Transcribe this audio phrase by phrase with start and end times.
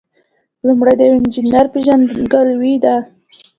[0.67, 2.95] لومړی د یو انجینر پیژندګلوي ده.